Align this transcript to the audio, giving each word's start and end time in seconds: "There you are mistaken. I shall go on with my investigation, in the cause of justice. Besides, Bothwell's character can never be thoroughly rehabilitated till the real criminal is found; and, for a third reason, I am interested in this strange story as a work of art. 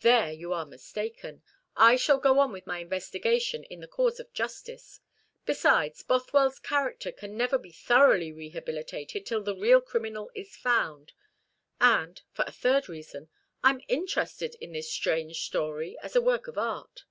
"There 0.00 0.32
you 0.32 0.52
are 0.52 0.66
mistaken. 0.66 1.44
I 1.76 1.94
shall 1.94 2.18
go 2.18 2.40
on 2.40 2.50
with 2.50 2.66
my 2.66 2.80
investigation, 2.80 3.62
in 3.62 3.78
the 3.78 3.86
cause 3.86 4.18
of 4.18 4.32
justice. 4.32 4.98
Besides, 5.46 6.02
Bothwell's 6.02 6.58
character 6.58 7.12
can 7.12 7.36
never 7.36 7.56
be 7.56 7.70
thoroughly 7.70 8.32
rehabilitated 8.32 9.24
till 9.24 9.44
the 9.44 9.54
real 9.54 9.80
criminal 9.80 10.28
is 10.34 10.56
found; 10.56 11.12
and, 11.80 12.20
for 12.32 12.44
a 12.48 12.52
third 12.52 12.88
reason, 12.88 13.28
I 13.62 13.70
am 13.70 13.80
interested 13.86 14.56
in 14.56 14.72
this 14.72 14.90
strange 14.90 15.40
story 15.40 15.96
as 16.00 16.16
a 16.16 16.20
work 16.20 16.48
of 16.48 16.58
art. 16.58 17.04